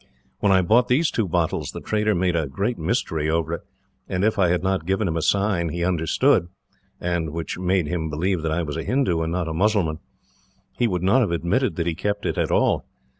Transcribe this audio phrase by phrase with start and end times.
[0.39, 3.61] When I bought these two bottles, the trader made a great mystery over it,
[4.09, 6.47] and if I had not given him a sign he understood,
[6.99, 9.99] and which made him believe that I was a Hindoo and not a Mussulman,
[10.75, 12.83] he would not have admitted that he kept it at all.